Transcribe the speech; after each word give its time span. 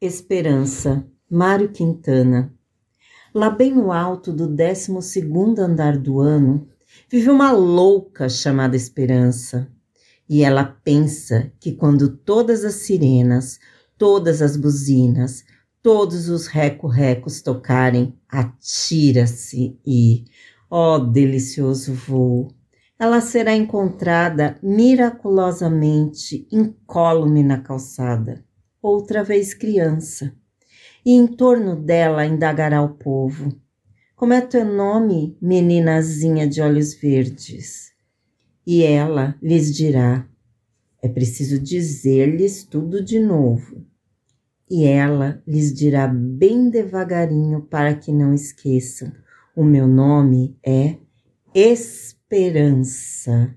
Esperança, 0.00 1.04
Mário 1.28 1.70
Quintana. 1.70 2.54
Lá 3.34 3.50
bem 3.50 3.74
no 3.74 3.90
alto 3.90 4.32
do 4.32 4.46
12 4.46 4.92
andar 5.58 5.98
do 5.98 6.20
ano, 6.20 6.68
vive 7.10 7.28
uma 7.28 7.50
louca 7.50 8.28
chamada 8.28 8.76
Esperança. 8.76 9.68
E 10.28 10.44
ela 10.44 10.62
pensa 10.64 11.50
que 11.58 11.72
quando 11.72 12.16
todas 12.16 12.64
as 12.64 12.74
sirenas, 12.74 13.58
todas 13.98 14.40
as 14.40 14.56
buzinas, 14.56 15.44
todos 15.82 16.28
os 16.28 16.46
reco-recos 16.46 17.42
tocarem, 17.42 18.16
atira-se 18.28 19.80
e, 19.84 20.26
ó 20.70 20.94
oh, 20.94 20.98
delicioso 21.00 21.92
voo, 21.92 22.54
ela 22.96 23.20
será 23.20 23.52
encontrada 23.52 24.60
miraculosamente 24.62 26.46
incólume 26.52 27.42
na 27.42 27.58
calçada 27.58 28.46
outra 28.82 29.22
vez 29.22 29.54
criança, 29.54 30.34
e 31.04 31.12
em 31.12 31.26
torno 31.26 31.76
dela 31.76 32.26
indagará 32.26 32.82
o 32.82 32.94
povo: 32.94 33.52
Como 34.14 34.32
é 34.32 34.40
teu 34.40 34.64
nome, 34.64 35.36
meninazinha 35.40 36.46
de 36.46 36.60
olhos 36.60 36.94
verdes? 36.94 37.92
E 38.66 38.82
ela 38.82 39.36
lhes 39.42 39.74
dirá: 39.74 40.28
É 41.02 41.08
preciso 41.08 41.58
dizer-lhes 41.58 42.64
tudo 42.64 43.02
de 43.02 43.18
novo. 43.18 43.86
E 44.70 44.84
ela 44.84 45.42
lhes 45.46 45.72
dirá 45.72 46.06
bem 46.06 46.68
devagarinho 46.68 47.62
para 47.62 47.94
que 47.94 48.12
não 48.12 48.34
esqueçam: 48.34 49.10
O 49.56 49.64
meu 49.64 49.88
nome 49.88 50.58
é 50.62 50.98
Esperança. 51.54 53.54